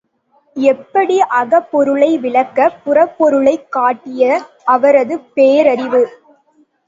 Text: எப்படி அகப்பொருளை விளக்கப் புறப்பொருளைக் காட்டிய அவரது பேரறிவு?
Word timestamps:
எப்படி 0.55 1.17
அகப்பொருளை 1.33 2.17
விளக்கப் 2.17 2.79
புறப்பொருளைக் 2.83 3.69
காட்டிய 3.69 4.23
அவரது 4.67 5.19
பேரறிவு? 5.35 6.03